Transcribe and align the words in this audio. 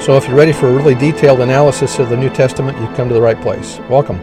So 0.00 0.16
if 0.16 0.26
you're 0.26 0.36
ready 0.36 0.52
for 0.52 0.68
a 0.68 0.72
really 0.72 0.94
detailed 0.94 1.40
analysis 1.40 1.98
of 1.98 2.08
the 2.08 2.16
New 2.16 2.30
Testament, 2.30 2.78
you've 2.78 2.94
come 2.94 3.08
to 3.08 3.14
the 3.14 3.20
right 3.20 3.38
place. 3.42 3.78
Welcome. 3.90 4.18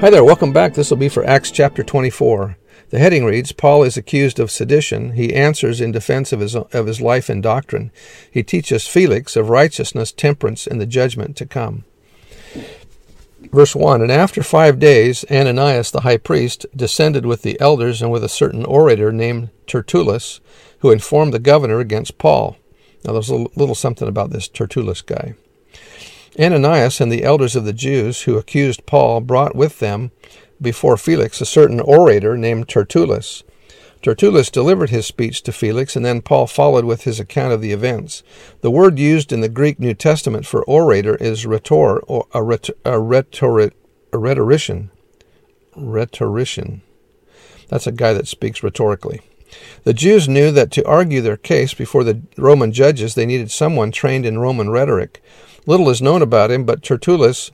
Hi 0.00 0.08
there, 0.08 0.24
welcome 0.24 0.52
back. 0.52 0.72
This 0.72 0.88
will 0.88 0.96
be 0.96 1.08
for 1.08 1.24
Acts 1.24 1.50
chapter 1.50 1.82
24. 1.82 2.56
The 2.90 2.98
heading 2.98 3.24
reads 3.24 3.52
Paul 3.52 3.82
is 3.82 3.96
accused 3.96 4.38
of 4.38 4.50
sedition. 4.50 5.12
He 5.12 5.34
answers 5.34 5.80
in 5.80 5.92
defense 5.92 6.32
of 6.32 6.40
his, 6.40 6.54
of 6.54 6.86
his 6.86 7.00
life 7.00 7.28
and 7.28 7.42
doctrine. 7.42 7.90
He 8.30 8.42
teaches 8.42 8.86
Felix 8.86 9.36
of 9.36 9.50
righteousness, 9.50 10.12
temperance, 10.12 10.66
and 10.66 10.80
the 10.80 10.86
judgment 10.86 11.36
to 11.38 11.46
come. 11.46 11.84
Verse 13.50 13.74
1 13.74 14.02
And 14.02 14.12
after 14.12 14.42
five 14.42 14.78
days, 14.78 15.26
Ananias 15.30 15.90
the 15.90 16.02
high 16.02 16.16
priest 16.16 16.64
descended 16.74 17.26
with 17.26 17.42
the 17.42 17.60
elders 17.60 18.00
and 18.00 18.12
with 18.12 18.22
a 18.22 18.28
certain 18.28 18.64
orator 18.64 19.12
named 19.12 19.50
Tertullus, 19.66 20.40
who 20.78 20.90
informed 20.90 21.34
the 21.34 21.38
governor 21.38 21.80
against 21.80 22.18
Paul. 22.18 22.56
Now, 23.04 23.12
there's 23.12 23.30
a 23.30 23.46
little 23.56 23.74
something 23.74 24.08
about 24.08 24.30
this 24.30 24.48
Tertullus 24.48 25.02
guy. 25.02 25.34
Ananias 26.38 27.00
and 27.00 27.12
the 27.12 27.24
elders 27.24 27.56
of 27.56 27.64
the 27.64 27.72
Jews 27.72 28.22
who 28.22 28.38
accused 28.38 28.86
Paul 28.86 29.20
brought 29.20 29.54
with 29.54 29.80
them 29.80 30.12
before 30.60 30.96
Felix 30.96 31.40
a 31.40 31.46
certain 31.46 31.80
orator 31.80 32.36
named 32.36 32.68
Tertullus. 32.68 33.42
Tertullus 34.02 34.50
delivered 34.50 34.90
his 34.90 35.06
speech 35.06 35.42
to 35.42 35.52
Felix, 35.52 35.94
and 35.94 36.04
then 36.04 36.22
Paul 36.22 36.46
followed 36.48 36.84
with 36.84 37.04
his 37.04 37.20
account 37.20 37.52
of 37.52 37.60
the 37.60 37.72
events. 37.72 38.22
The 38.60 38.70
word 38.70 38.98
used 38.98 39.32
in 39.32 39.42
the 39.42 39.48
Greek 39.48 39.78
New 39.78 39.94
Testament 39.94 40.44
for 40.44 40.64
orator 40.64 41.14
is 41.16 41.46
rhetor, 41.46 42.00
or 42.00 42.26
a, 42.34 42.42
a, 42.84 43.70
a 44.12 44.18
rhetorician. 44.18 44.90
Rhetorician. 45.76 46.82
That's 47.68 47.86
a 47.86 47.92
guy 47.92 48.12
that 48.12 48.26
speaks 48.26 48.62
rhetorically. 48.62 49.20
The 49.84 49.94
Jews 49.94 50.28
knew 50.28 50.50
that 50.52 50.70
to 50.72 50.86
argue 50.86 51.20
their 51.20 51.36
case 51.36 51.74
before 51.74 52.04
the 52.04 52.22
Roman 52.36 52.72
judges, 52.72 53.14
they 53.14 53.26
needed 53.26 53.50
someone 53.50 53.92
trained 53.92 54.26
in 54.26 54.38
Roman 54.38 54.70
rhetoric. 54.70 55.22
Little 55.66 55.90
is 55.90 56.02
known 56.02 56.22
about 56.22 56.50
him, 56.50 56.64
but 56.64 56.82
Tertullus 56.82 57.50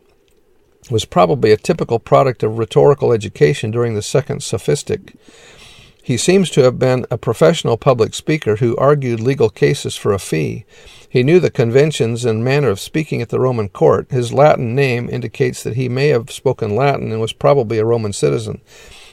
was 0.91 1.05
probably 1.05 1.53
a 1.53 1.57
typical 1.57 1.99
product 1.99 2.43
of 2.43 2.59
rhetorical 2.59 3.13
education 3.13 3.71
during 3.71 3.95
the 3.95 4.03
Second 4.03 4.43
Sophistic. 4.43 5.15
He 6.03 6.17
seems 6.17 6.49
to 6.51 6.63
have 6.63 6.79
been 6.79 7.05
a 7.11 7.19
professional 7.19 7.77
public 7.77 8.15
speaker 8.15 8.57
who 8.57 8.77
argued 8.77 9.21
legal 9.21 9.51
cases 9.51 9.95
for 9.95 10.13
a 10.13 10.19
fee. 10.19 10.65
He 11.07 11.23
knew 11.23 11.39
the 11.39 11.51
conventions 11.51 12.25
and 12.25 12.43
manner 12.43 12.71
of 12.71 12.81
speaking 12.81 13.21
at 13.21 13.29
the 13.29 13.41
Roman 13.41 13.69
court. 13.69 14.11
His 14.11 14.33
Latin 14.33 14.75
name 14.75 15.11
indicates 15.11 15.63
that 15.63 15.77
he 15.77 15.89
may 15.89 16.09
have 16.09 16.31
spoken 16.31 16.75
Latin 16.75 17.13
and 17.13 17.21
was 17.21 17.35
probably 17.35 17.77
a 17.79 17.85
Roman 17.85 18.15
citizen. 18.15 18.63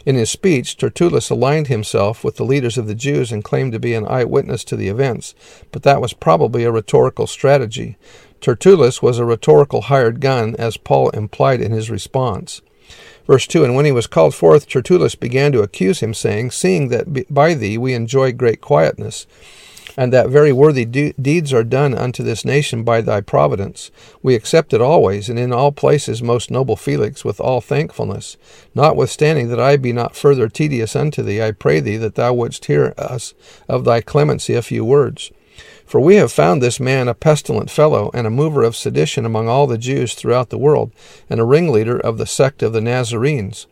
In 0.05 0.15
his 0.15 0.29
speech, 0.29 0.77
Tertullus 0.77 1.31
aligned 1.31 1.67
himself 1.67 2.23
with 2.23 2.35
the 2.35 2.45
leaders 2.45 2.77
of 2.77 2.85
the 2.85 2.93
Jews 2.93 3.31
and 3.31 3.43
claimed 3.43 3.71
to 3.73 3.79
be 3.79 3.95
an 3.95 4.05
eyewitness 4.05 4.63
to 4.65 4.75
the 4.75 4.87
events, 4.87 5.33
but 5.71 5.81
that 5.83 5.99
was 5.99 6.13
probably 6.13 6.63
a 6.63 6.71
rhetorical 6.71 7.25
strategy. 7.25 7.97
Tertullus 8.39 9.01
was 9.01 9.17
a 9.17 9.25
rhetorical 9.25 9.81
hired 9.81 10.21
gun, 10.21 10.55
as 10.57 10.77
Paul 10.77 11.09
implied 11.09 11.59
in 11.59 11.71
his 11.71 11.89
response. 11.89 12.61
Verse 13.25 13.47
2 13.47 13.63
And 13.63 13.75
when 13.75 13.85
he 13.85 13.91
was 13.91 14.05
called 14.05 14.35
forth, 14.35 14.67
Tertullus 14.67 15.15
began 15.15 15.51
to 15.53 15.63
accuse 15.63 16.01
him, 16.01 16.13
saying, 16.13 16.51
Seeing 16.51 16.89
that 16.89 17.33
by 17.33 17.55
thee 17.55 17.77
we 17.77 17.93
enjoy 17.93 18.31
great 18.31 18.61
quietness, 18.61 19.25
and 19.97 20.11
that 20.11 20.29
very 20.29 20.51
worthy 20.51 20.85
de- 20.85 21.13
deeds 21.13 21.53
are 21.53 21.63
done 21.63 21.93
unto 21.93 22.23
this 22.23 22.45
nation 22.45 22.83
by 22.83 23.01
thy 23.01 23.21
providence. 23.21 23.91
We 24.21 24.35
accept 24.35 24.73
it 24.73 24.81
always, 24.81 25.29
and 25.29 25.39
in 25.39 25.53
all 25.53 25.71
places, 25.71 26.21
most 26.21 26.51
noble 26.51 26.75
Felix, 26.75 27.23
with 27.23 27.39
all 27.39 27.61
thankfulness. 27.61 28.37
Notwithstanding 28.73 29.49
that 29.49 29.59
I 29.59 29.77
be 29.77 29.93
not 29.93 30.15
further 30.15 30.49
tedious 30.49 30.95
unto 30.95 31.23
thee, 31.23 31.41
I 31.41 31.51
pray 31.51 31.79
thee 31.79 31.97
that 31.97 32.15
thou 32.15 32.33
wouldst 32.33 32.65
hear 32.65 32.93
us 32.97 33.33
of 33.67 33.85
thy 33.85 34.01
clemency 34.01 34.53
a 34.53 34.61
few 34.61 34.83
words. 34.83 35.31
For 35.85 36.01
we 36.01 36.15
have 36.15 36.31
found 36.31 36.61
this 36.61 36.79
man 36.79 37.07
a 37.07 37.13
pestilent 37.13 37.69
fellow, 37.69 38.09
and 38.13 38.25
a 38.25 38.31
mover 38.31 38.63
of 38.63 38.75
sedition 38.75 39.25
among 39.25 39.47
all 39.47 39.67
the 39.67 39.77
Jews 39.77 40.13
throughout 40.13 40.49
the 40.49 40.57
world, 40.57 40.91
and 41.29 41.39
a 41.39 41.45
ringleader 41.45 41.97
of 41.99 42.17
the 42.17 42.25
sect 42.25 42.63
of 42.63 42.73
the 42.73 42.81
Nazarenes. 42.81 43.67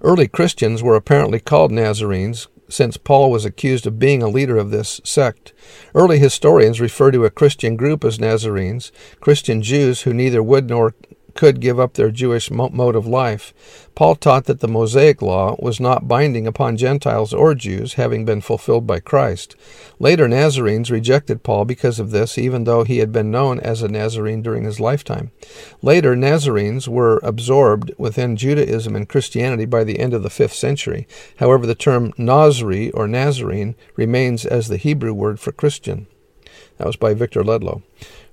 Early 0.00 0.26
Christians 0.26 0.82
were 0.82 0.96
apparently 0.96 1.38
called 1.38 1.70
Nazarenes, 1.70 2.48
since 2.70 2.96
Paul 2.96 3.30
was 3.30 3.44
accused 3.44 3.86
of 3.86 3.98
being 3.98 4.22
a 4.22 4.28
leader 4.28 4.56
of 4.56 4.70
this 4.70 5.00
sect. 5.04 5.52
Early 5.94 6.18
historians 6.18 6.80
refer 6.80 7.10
to 7.10 7.24
a 7.24 7.30
Christian 7.30 7.76
group 7.76 8.04
as 8.04 8.18
Nazarenes, 8.18 8.92
Christian 9.20 9.62
Jews 9.62 10.02
who 10.02 10.14
neither 10.14 10.42
would 10.42 10.68
nor 10.68 10.94
could 11.34 11.60
give 11.60 11.78
up 11.78 11.94
their 11.94 12.10
Jewish 12.10 12.50
mode 12.50 12.96
of 12.96 13.06
life. 13.06 13.52
Paul 13.94 14.14
taught 14.14 14.44
that 14.46 14.60
the 14.60 14.68
Mosaic 14.68 15.20
law 15.20 15.56
was 15.58 15.80
not 15.80 16.08
binding 16.08 16.46
upon 16.46 16.76
Gentiles 16.76 17.32
or 17.32 17.54
Jews, 17.54 17.94
having 17.94 18.24
been 18.24 18.40
fulfilled 18.40 18.86
by 18.86 19.00
Christ. 19.00 19.56
Later 19.98 20.28
Nazarenes 20.28 20.90
rejected 20.90 21.42
Paul 21.42 21.64
because 21.64 22.00
of 22.00 22.10
this, 22.10 22.38
even 22.38 22.64
though 22.64 22.84
he 22.84 22.98
had 22.98 23.12
been 23.12 23.30
known 23.30 23.60
as 23.60 23.82
a 23.82 23.88
Nazarene 23.88 24.42
during 24.42 24.64
his 24.64 24.80
lifetime. 24.80 25.30
Later 25.82 26.16
Nazarenes 26.16 26.88
were 26.88 27.20
absorbed 27.22 27.92
within 27.98 28.36
Judaism 28.36 28.96
and 28.96 29.08
Christianity 29.08 29.66
by 29.66 29.84
the 29.84 29.98
end 29.98 30.14
of 30.14 30.22
the 30.22 30.28
5th 30.28 30.54
century. 30.54 31.06
However, 31.36 31.66
the 31.66 31.74
term 31.74 32.12
Nazri 32.12 32.90
or 32.94 33.06
Nazarene 33.06 33.74
remains 33.96 34.46
as 34.46 34.68
the 34.68 34.76
Hebrew 34.76 35.12
word 35.12 35.40
for 35.40 35.52
Christian. 35.52 36.06
That 36.78 36.86
was 36.86 36.96
by 36.96 37.12
Victor 37.12 37.44
Ludlow. 37.44 37.82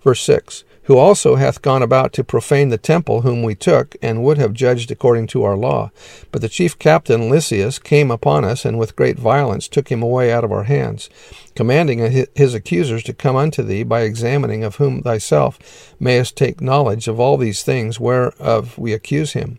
Verse 0.01 0.21
6 0.21 0.63
who 0.87 0.97
also 0.97 1.35
hath 1.35 1.61
gone 1.61 1.83
about 1.83 2.13
to 2.13 2.23
profane 2.23 2.69
the 2.69 2.77
temple 2.77 3.21
whom 3.21 3.43
we 3.43 3.53
took, 3.53 3.95
and 4.01 4.23
would 4.23 4.37
have 4.37 4.53
judged 4.53 4.89
according 4.89 5.27
to 5.27 5.43
our 5.43 5.55
law. 5.55 5.91
But 6.31 6.41
the 6.41 6.49
chief 6.49 6.79
captain 6.79 7.29
Lysias 7.29 7.77
came 7.77 8.09
upon 8.09 8.45
us, 8.45 8.63
and 8.63 8.79
with 8.79 8.95
great 8.95 9.19
violence 9.19 9.67
took 9.67 9.89
him 9.89 10.01
away 10.01 10.31
out 10.31 10.45
of 10.45 10.51
our 10.51 10.63
hands 10.63 11.09
commanding 11.57 12.27
his 12.35 12.53
accusers 12.53 13.01
to 13.01 13.11
come 13.11 13.35
unto 13.35 13.63
thee 13.63 13.81
by 13.81 14.01
examining 14.01 14.63
of 14.63 14.75
whom 14.75 15.01
thyself 15.01 15.57
mayest 15.99 16.37
take 16.37 16.61
knowledge 16.61 17.07
of 17.07 17.19
all 17.19 17.35
these 17.35 17.63
things 17.63 17.99
whereof 17.99 18.77
we 18.77 18.93
accuse 18.93 19.33
him. 19.33 19.57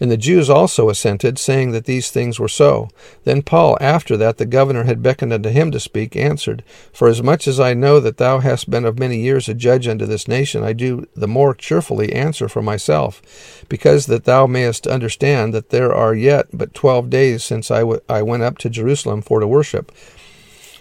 And 0.00 0.10
the 0.10 0.16
Jews 0.16 0.50
also 0.50 0.88
assented, 0.88 1.38
saying 1.38 1.70
that 1.70 1.84
these 1.84 2.10
things 2.10 2.40
were 2.40 2.48
so. 2.48 2.88
Then 3.22 3.42
Paul, 3.42 3.78
after 3.80 4.16
that 4.16 4.38
the 4.38 4.46
governor 4.46 4.84
had 4.84 5.04
beckoned 5.04 5.32
unto 5.32 5.48
him 5.48 5.70
to 5.70 5.78
speak, 5.78 6.16
answered, 6.16 6.64
For 6.92 7.06
as 7.08 7.22
much 7.22 7.46
as 7.46 7.60
I 7.60 7.74
know 7.74 8.00
that 8.00 8.16
thou 8.16 8.40
hast 8.40 8.68
been 8.68 8.84
of 8.84 8.98
many 8.98 9.18
years 9.18 9.48
a 9.48 9.54
judge 9.54 9.86
unto 9.86 10.06
this 10.06 10.26
nation, 10.26 10.64
I 10.64 10.72
do 10.72 11.06
the 11.14 11.28
more 11.28 11.54
cheerfully 11.54 12.12
answer 12.12 12.48
for 12.48 12.62
myself, 12.62 13.64
because 13.68 14.06
that 14.06 14.24
thou 14.24 14.46
mayest 14.46 14.86
understand 14.86 15.54
that 15.54 15.70
there 15.70 15.94
are 15.94 16.14
yet 16.14 16.46
but 16.52 16.74
twelve 16.74 17.08
days 17.08 17.44
since 17.44 17.70
I, 17.70 17.80
w- 17.80 18.00
I 18.08 18.22
went 18.22 18.42
up 18.42 18.58
to 18.58 18.70
Jerusalem 18.70 19.22
for 19.22 19.38
to 19.38 19.46
worship. 19.46 19.92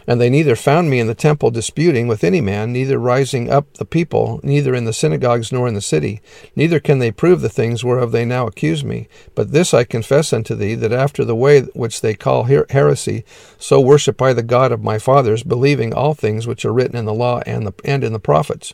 And 0.08 0.22
they 0.22 0.30
neither 0.30 0.56
found 0.56 0.90
me 0.90 1.00
in 1.00 1.08
the 1.08 1.16
temple 1.16 1.50
disputing 1.52 2.08
with 2.08 2.24
any 2.24 2.42
man, 2.42 2.72
neither 2.72 3.00
rising 3.00 3.50
up 3.50 3.74
the 3.74 3.86
people, 3.86 4.40
neither 4.44 4.76
in 4.76 4.86
the 4.86 4.94
synagogues 4.94 5.52
nor 5.52 5.68
in 5.68 5.74
the 5.74 5.82
city. 5.82 6.22
Neither 6.56 6.80
can 6.80 7.00
they 7.00 7.12
prove 7.12 7.42
the 7.42 7.50
things 7.50 7.84
whereof 7.84 8.12
they 8.12 8.26
now 8.26 8.46
accuse 8.46 8.84
me. 8.84 9.08
But 9.34 9.52
this 9.52 9.74
I 9.74 9.84
confess 9.84 10.32
unto 10.32 10.56
thee, 10.56 10.76
that 10.76 10.94
after 10.94 11.26
the 11.26 11.36
way 11.36 11.62
which 11.62 12.02
they 12.02 12.14
call 12.14 12.44
her- 12.44 12.68
heresy, 12.70 13.26
so 13.58 13.80
worship 13.80 14.22
I 14.22 14.34
the 14.34 14.44
God 14.44 14.72
of 14.72 14.84
my 14.84 15.00
fathers, 15.00 15.44
believing 15.44 15.94
all 15.94 16.14
things 16.14 16.46
which 16.46 16.66
are 16.66 16.74
written 16.74 16.98
in 16.98 17.06
the 17.06 17.14
law 17.14 17.42
and, 17.46 17.66
the, 17.66 17.74
and 17.84 18.04
in 18.04 18.14
the 18.14 18.20
prophets. 18.20 18.74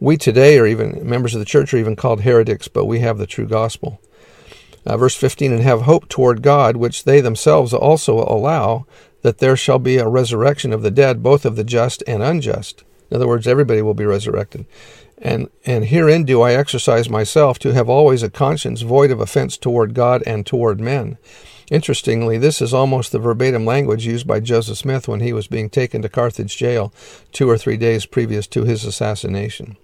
We 0.00 0.16
today 0.16 0.58
are 0.58 0.66
even 0.66 1.08
members 1.08 1.34
of 1.34 1.38
the 1.38 1.44
church 1.44 1.72
are 1.72 1.76
even 1.78 1.94
called 1.94 2.22
heretics, 2.22 2.66
but 2.66 2.86
we 2.86 3.00
have 3.00 3.18
the 3.18 3.26
true 3.26 3.46
gospel. 3.46 4.00
Uh, 4.84 4.96
verse 4.96 5.14
15, 5.14 5.52
and 5.52 5.62
have 5.62 5.82
hope 5.82 6.08
toward 6.08 6.42
God, 6.42 6.76
which 6.76 7.04
they 7.04 7.20
themselves 7.20 7.72
also 7.72 8.18
allow, 8.18 8.84
that 9.22 9.38
there 9.38 9.56
shall 9.56 9.78
be 9.78 9.96
a 9.96 10.08
resurrection 10.08 10.72
of 10.72 10.82
the 10.82 10.90
dead, 10.90 11.22
both 11.22 11.44
of 11.44 11.56
the 11.56 11.64
just 11.64 12.02
and 12.06 12.22
unjust. 12.22 12.82
In 13.10 13.16
other 13.16 13.28
words, 13.28 13.46
everybody 13.46 13.82
will 13.82 13.94
be 13.94 14.04
resurrected. 14.04 14.66
And, 15.18 15.50
and 15.64 15.84
herein 15.84 16.24
do 16.24 16.42
I 16.42 16.54
exercise 16.54 17.08
myself 17.08 17.58
to 17.60 17.72
have 17.72 17.88
always 17.88 18.24
a 18.24 18.30
conscience 18.30 18.82
void 18.82 19.12
of 19.12 19.20
offense 19.20 19.56
toward 19.56 19.94
God 19.94 20.22
and 20.26 20.44
toward 20.44 20.80
men. 20.80 21.16
Interestingly, 21.70 22.38
this 22.38 22.60
is 22.60 22.74
almost 22.74 23.12
the 23.12 23.18
verbatim 23.18 23.64
language 23.64 24.04
used 24.04 24.26
by 24.26 24.40
Joseph 24.40 24.78
Smith 24.78 25.06
when 25.06 25.20
he 25.20 25.32
was 25.32 25.46
being 25.46 25.70
taken 25.70 26.02
to 26.02 26.08
Carthage 26.08 26.56
jail 26.56 26.92
two 27.30 27.48
or 27.48 27.56
three 27.56 27.76
days 27.76 28.04
previous 28.04 28.46
to 28.48 28.64
his 28.64 28.84
assassination. 28.84 29.76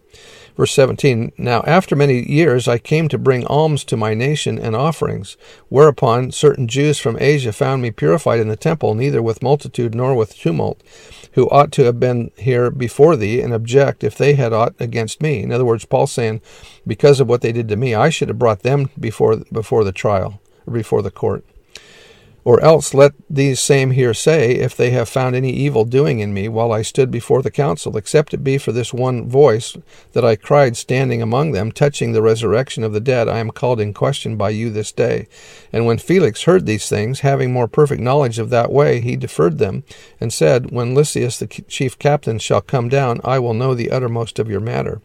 Verse 0.58 0.72
17 0.72 1.34
Now 1.38 1.62
after 1.68 1.94
many 1.94 2.28
years 2.28 2.66
I 2.66 2.78
came 2.78 3.08
to 3.08 3.16
bring 3.16 3.46
alms 3.46 3.84
to 3.84 3.96
my 3.96 4.12
nation 4.12 4.58
and 4.58 4.74
offerings, 4.74 5.36
whereupon 5.68 6.32
certain 6.32 6.66
Jews 6.66 6.98
from 6.98 7.16
Asia 7.20 7.52
found 7.52 7.80
me 7.80 7.92
purified 7.92 8.40
in 8.40 8.48
the 8.48 8.56
temple, 8.56 8.96
neither 8.96 9.22
with 9.22 9.40
multitude 9.40 9.94
nor 9.94 10.16
with 10.16 10.36
tumult 10.36 10.82
who 11.34 11.48
ought 11.50 11.70
to 11.70 11.84
have 11.84 12.00
been 12.00 12.32
here 12.36 12.72
before 12.72 13.14
thee 13.14 13.40
and 13.40 13.54
object 13.54 14.02
if 14.02 14.18
they 14.18 14.34
had 14.34 14.52
aught 14.52 14.74
against 14.80 15.22
me. 15.22 15.44
In 15.44 15.52
other 15.52 15.64
words, 15.64 15.84
Paul's 15.84 16.10
saying, 16.10 16.40
because 16.84 17.20
of 17.20 17.28
what 17.28 17.40
they 17.40 17.52
did 17.52 17.68
to 17.68 17.76
me, 17.76 17.94
I 17.94 18.10
should 18.10 18.26
have 18.26 18.40
brought 18.40 18.64
them 18.64 18.90
before 18.98 19.36
before 19.52 19.84
the 19.84 19.92
trial 19.92 20.40
or 20.66 20.72
before 20.72 21.02
the 21.02 21.12
court. 21.12 21.44
Or 22.48 22.64
else 22.64 22.94
let 22.94 23.12
these 23.28 23.60
same 23.60 23.90
here 23.90 24.14
say, 24.14 24.52
if 24.52 24.74
they 24.74 24.88
have 24.92 25.06
found 25.10 25.36
any 25.36 25.50
evil 25.50 25.84
doing 25.84 26.20
in 26.20 26.32
me 26.32 26.48
while 26.48 26.72
I 26.72 26.80
stood 26.80 27.10
before 27.10 27.42
the 27.42 27.50
council, 27.50 27.94
except 27.98 28.32
it 28.32 28.42
be 28.42 28.56
for 28.56 28.72
this 28.72 28.90
one 28.90 29.28
voice 29.28 29.76
that 30.14 30.24
I 30.24 30.36
cried 30.36 30.74
standing 30.74 31.20
among 31.20 31.52
them, 31.52 31.70
touching 31.70 32.12
the 32.12 32.22
resurrection 32.22 32.84
of 32.84 32.94
the 32.94 33.02
dead, 33.02 33.28
I 33.28 33.36
am 33.40 33.50
called 33.50 33.80
in 33.80 33.92
question 33.92 34.36
by 34.36 34.48
you 34.48 34.70
this 34.70 34.92
day. 34.92 35.28
And 35.74 35.84
when 35.84 35.98
Felix 35.98 36.44
heard 36.44 36.64
these 36.64 36.88
things, 36.88 37.20
having 37.20 37.52
more 37.52 37.68
perfect 37.68 38.00
knowledge 38.00 38.38
of 38.38 38.48
that 38.48 38.72
way, 38.72 39.02
he 39.02 39.14
deferred 39.14 39.58
them, 39.58 39.84
and 40.18 40.32
said, 40.32 40.70
When 40.70 40.94
Lysias 40.94 41.38
the 41.38 41.48
chief 41.48 41.98
captain 41.98 42.38
shall 42.38 42.62
come 42.62 42.88
down, 42.88 43.20
I 43.24 43.38
will 43.40 43.52
know 43.52 43.74
the 43.74 43.90
uttermost 43.90 44.38
of 44.38 44.48
your 44.48 44.60
matter. 44.60 45.02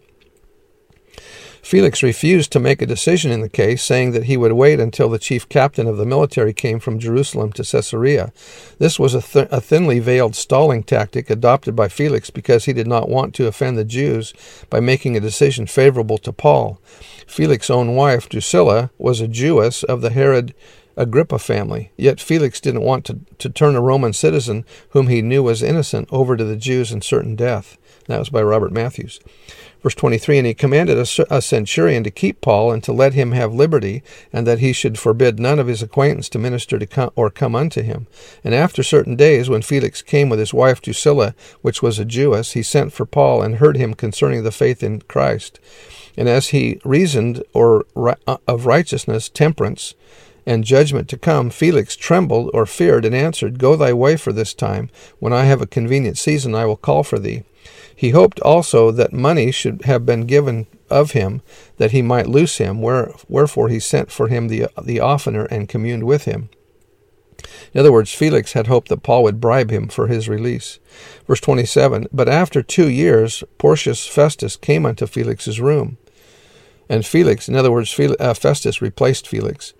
Felix 1.63 2.03
refused 2.03 2.51
to 2.51 2.59
make 2.59 2.81
a 2.81 2.85
decision 2.85 3.31
in 3.31 3.39
the 3.39 3.49
case, 3.49 3.81
saying 3.81 4.11
that 4.11 4.25
he 4.25 4.35
would 4.35 4.51
wait 4.51 4.81
until 4.81 5.07
the 5.07 5.17
chief 5.17 5.47
captain 5.47 5.87
of 5.87 5.95
the 5.95 6.05
military 6.05 6.53
came 6.53 6.77
from 6.77 6.99
Jerusalem 6.99 7.53
to 7.53 7.63
Caesarea. 7.63 8.33
This 8.79 8.99
was 8.99 9.15
a, 9.15 9.21
th- 9.21 9.47
a, 9.49 9.61
thinly 9.61 9.99
veiled 9.99 10.35
stalling 10.35 10.83
tactic 10.83 11.29
adopted 11.29 11.73
by 11.73 11.87
Felix 11.87 12.29
because 12.29 12.65
he 12.65 12.73
did 12.73 12.85
not 12.85 13.07
want 13.07 13.33
to 13.35 13.47
offend 13.47 13.77
the 13.77 13.85
Jews 13.85 14.33
by 14.69 14.81
making 14.81 15.15
a 15.15 15.21
decision 15.21 15.65
favorable 15.65 16.17
to 16.19 16.33
Paul. 16.33 16.81
Felix's 17.25 17.69
own 17.69 17.95
wife, 17.95 18.27
Drusilla, 18.27 18.91
was 18.97 19.21
a 19.21 19.27
Jewess 19.29 19.83
of 19.83 20.01
the 20.01 20.09
Herod 20.09 20.53
Agrippa 20.95 21.39
family. 21.39 21.91
Yet 21.97 22.21
Felix 22.21 22.59
didn't 22.59 22.81
want 22.81 23.05
to, 23.05 23.19
to 23.39 23.49
turn 23.49 23.75
a 23.75 23.81
Roman 23.81 24.13
citizen 24.13 24.65
whom 24.89 25.07
he 25.07 25.21
knew 25.21 25.43
was 25.43 25.63
innocent 25.63 26.07
over 26.11 26.37
to 26.37 26.43
the 26.43 26.55
Jews 26.55 26.91
in 26.91 27.01
certain 27.01 27.35
death. 27.35 27.77
That 28.07 28.19
was 28.19 28.29
by 28.29 28.41
Robert 28.41 28.71
Matthews. 28.71 29.19
Verse 29.81 29.95
23 29.95 30.37
And 30.37 30.47
he 30.47 30.53
commanded 30.53 30.97
a, 30.97 31.35
a, 31.35 31.41
centurion 31.41 32.03
to 32.05 32.11
keep 32.11 32.39
Paul 32.39 32.71
and 32.71 32.81
to 32.83 32.93
let 32.93 33.13
him 33.13 33.33
have 33.33 33.53
liberty, 33.53 34.01
and 34.31 34.47
that 34.47 34.59
he 34.59 34.71
should 34.71 34.97
forbid 34.97 35.39
none 35.39 35.59
of 35.59 35.67
his 35.67 35.81
acquaintance 35.83 36.29
to 36.29 36.39
minister 36.39 36.79
to 36.79 36.87
come, 36.87 37.11
or 37.15 37.29
come 37.29 37.53
unto 37.53 37.81
him. 37.81 38.07
And 38.43 38.55
after 38.55 38.81
certain 38.81 39.17
days, 39.17 39.49
when 39.49 39.61
Felix 39.61 40.01
came 40.01 40.29
with 40.29 40.39
his 40.39 40.53
wife 40.53 40.81
Drusilla, 40.81 41.35
which 41.61 41.81
was 41.81 41.99
a 41.99 42.05
Jewess, 42.05 42.53
he 42.53 42.63
sent 42.63 42.93
for 42.93 43.05
Paul 43.05 43.41
and 43.41 43.55
heard 43.55 43.75
him 43.75 43.93
concerning 43.93 44.43
the 44.43 44.51
faith 44.51 44.81
in 44.83 45.01
Christ. 45.01 45.59
And 46.15 46.29
as 46.29 46.49
he 46.49 46.79
reasoned 46.85 47.43
or 47.53 47.85
uh, 47.95 48.37
of 48.47 48.65
righteousness, 48.65 49.29
temperance, 49.29 49.95
and 50.45 50.63
judgment 50.63 51.07
to 51.09 51.17
come, 51.17 51.49
Felix 51.49 51.95
trembled 51.95 52.49
or 52.53 52.65
feared 52.65 53.05
and 53.05 53.15
answered, 53.15 53.59
Go 53.59 53.75
thy 53.75 53.93
way 53.93 54.17
for 54.17 54.33
this 54.33 54.53
time. 54.53 54.89
When 55.19 55.33
I 55.33 55.45
have 55.45 55.61
a 55.61 55.67
convenient 55.67 56.17
season, 56.17 56.53
I 56.55 56.65
will 56.65 56.77
call 56.77 57.03
for 57.03 57.19
thee. 57.19 57.43
He 57.95 58.09
hoped 58.09 58.39
also 58.41 58.91
that 58.91 59.13
money 59.13 59.51
should 59.51 59.83
have 59.83 60.05
been 60.05 60.25
given 60.25 60.67
of 60.89 61.11
him, 61.11 61.41
that 61.77 61.91
he 61.91 62.01
might 62.01 62.27
loose 62.27 62.57
him, 62.57 62.81
wherefore 62.81 63.69
he 63.69 63.79
sent 63.79 64.11
for 64.11 64.27
him 64.27 64.47
the, 64.47 64.67
the 64.81 64.99
oftener 64.99 65.45
and 65.45 65.69
communed 65.69 66.03
with 66.03 66.25
him. 66.25 66.49
In 67.73 67.79
other 67.79 67.91
words, 67.91 68.13
Felix 68.13 68.53
had 68.53 68.67
hoped 68.67 68.89
that 68.89 69.03
Paul 69.03 69.23
would 69.23 69.41
bribe 69.41 69.71
him 69.71 69.87
for 69.87 70.07
his 70.07 70.29
release. 70.29 70.79
Verse 71.27 71.41
27 71.41 72.07
But 72.11 72.29
after 72.29 72.61
two 72.61 72.89
years, 72.89 73.43
Porcius 73.57 74.07
Festus 74.07 74.55
came 74.55 74.85
unto 74.85 75.07
Felix's 75.07 75.59
room. 75.59 75.97
And 76.89 77.05
Felix, 77.05 77.47
in 77.47 77.55
other 77.55 77.71
words, 77.71 77.97
uh, 77.99 78.33
Festus 78.33 78.81
replaced 78.81 79.27
Felix. 79.27 79.73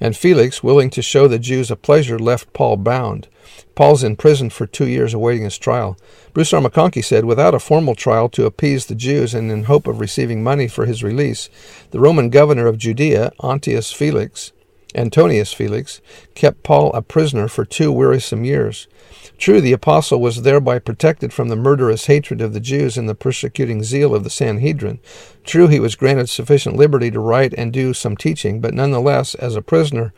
And 0.00 0.16
Felix, 0.16 0.62
willing 0.62 0.90
to 0.90 1.02
show 1.02 1.26
the 1.26 1.38
Jews 1.38 1.70
a 1.70 1.76
pleasure, 1.76 2.18
left 2.18 2.52
Paul 2.52 2.76
bound. 2.76 3.28
Paul's 3.74 4.04
in 4.04 4.16
prison 4.16 4.50
for 4.50 4.66
two 4.66 4.86
years 4.86 5.14
awaiting 5.14 5.44
his 5.44 5.58
trial. 5.58 5.96
Bruce 6.32 6.52
R. 6.52 6.60
McConkie 6.60 7.04
said, 7.04 7.24
Without 7.24 7.54
a 7.54 7.58
formal 7.58 7.94
trial 7.94 8.28
to 8.30 8.46
appease 8.46 8.86
the 8.86 8.94
Jews 8.94 9.34
and 9.34 9.50
in 9.50 9.64
hope 9.64 9.86
of 9.86 10.00
receiving 10.00 10.42
money 10.42 10.68
for 10.68 10.86
his 10.86 11.02
release, 11.02 11.48
the 11.90 12.00
Roman 12.00 12.30
governor 12.30 12.66
of 12.66 12.78
Judea, 12.78 13.32
Antonius 13.42 13.92
Felix, 13.92 14.52
Antonius 14.94 15.52
Felix, 15.52 16.00
kept 16.34 16.62
Paul 16.62 16.92
a 16.92 17.02
prisoner 17.02 17.48
for 17.48 17.64
two 17.64 17.92
wearisome 17.92 18.44
years. 18.44 18.88
True, 19.36 19.60
the 19.60 19.72
apostle 19.72 20.20
was 20.20 20.42
thereby 20.42 20.78
protected 20.78 21.32
from 21.32 21.48
the 21.48 21.56
murderous 21.56 22.06
hatred 22.06 22.40
of 22.40 22.52
the 22.54 22.60
Jews 22.60 22.96
and 22.96 23.08
the 23.08 23.14
persecuting 23.14 23.82
zeal 23.82 24.14
of 24.14 24.24
the 24.24 24.30
Sanhedrin. 24.30 24.98
True, 25.44 25.68
he 25.68 25.78
was 25.78 25.94
granted 25.94 26.28
sufficient 26.28 26.76
liberty 26.76 27.10
to 27.10 27.20
write 27.20 27.54
and 27.56 27.72
do 27.72 27.94
some 27.94 28.16
teaching, 28.16 28.60
but 28.60 28.74
nonetheless, 28.74 29.34
as 29.36 29.54
a 29.54 29.62
prisoner, 29.62 30.12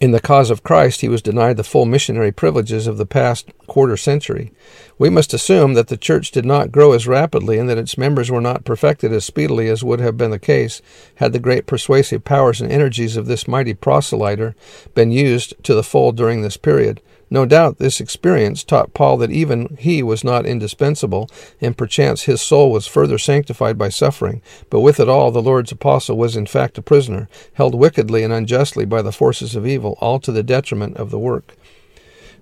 in 0.00 0.12
the 0.12 0.20
cause 0.20 0.50
of 0.50 0.62
Christ, 0.62 1.02
he 1.02 1.08
was 1.08 1.20
denied 1.20 1.58
the 1.58 1.64
full 1.64 1.84
missionary 1.84 2.32
privileges 2.32 2.86
of 2.86 2.96
the 2.96 3.04
past 3.04 3.50
quarter 3.66 3.98
century. 3.98 4.50
We 4.98 5.10
must 5.10 5.34
assume 5.34 5.74
that 5.74 5.88
the 5.88 5.98
church 5.98 6.30
did 6.30 6.46
not 6.46 6.72
grow 6.72 6.92
as 6.92 7.06
rapidly 7.06 7.58
and 7.58 7.68
that 7.68 7.76
its 7.76 7.98
members 7.98 8.30
were 8.30 8.40
not 8.40 8.64
perfected 8.64 9.12
as 9.12 9.26
speedily 9.26 9.68
as 9.68 9.84
would 9.84 10.00
have 10.00 10.16
been 10.16 10.30
the 10.30 10.38
case 10.38 10.80
had 11.16 11.34
the 11.34 11.38
great 11.38 11.66
persuasive 11.66 12.24
powers 12.24 12.62
and 12.62 12.72
energies 12.72 13.18
of 13.18 13.26
this 13.26 13.46
mighty 13.46 13.74
proselyter 13.74 14.54
been 14.94 15.10
used 15.10 15.62
to 15.64 15.74
the 15.74 15.82
full 15.82 16.12
during 16.12 16.40
this 16.40 16.56
period. 16.56 17.02
No 17.32 17.46
doubt 17.46 17.78
this 17.78 18.00
experience 18.00 18.64
taught 18.64 18.92
Paul 18.92 19.16
that 19.18 19.30
even 19.30 19.76
he 19.78 20.02
was 20.02 20.24
not 20.24 20.46
indispensable, 20.46 21.30
and 21.60 21.78
perchance 21.78 22.22
his 22.22 22.42
soul 22.42 22.72
was 22.72 22.88
further 22.88 23.18
sanctified 23.18 23.78
by 23.78 23.88
suffering. 23.88 24.42
But 24.68 24.80
with 24.80 24.98
it 24.98 25.08
all, 25.08 25.30
the 25.30 25.40
Lord's 25.40 25.70
apostle 25.70 26.18
was 26.18 26.34
in 26.34 26.46
fact 26.46 26.76
a 26.76 26.82
prisoner, 26.82 27.28
held 27.54 27.76
wickedly 27.76 28.24
and 28.24 28.32
unjustly 28.32 28.84
by 28.84 29.00
the 29.00 29.12
forces 29.12 29.54
of 29.54 29.66
evil, 29.66 29.96
all 30.00 30.18
to 30.20 30.32
the 30.32 30.42
detriment 30.42 30.96
of 30.96 31.10
the 31.10 31.18
work. 31.18 31.54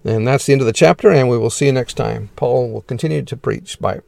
And 0.05 0.27
that's 0.27 0.47
the 0.47 0.53
end 0.53 0.63
of 0.63 0.67
the 0.67 0.73
chapter, 0.73 1.11
and 1.11 1.29
we 1.29 1.37
will 1.37 1.51
see 1.51 1.67
you 1.67 1.73
next 1.73 1.95
time. 1.95 2.31
Paul 2.35 2.71
will 2.71 2.83
continue 2.83 3.23
to 3.23 3.37
preach. 3.37 3.79
Bye. 3.79 4.01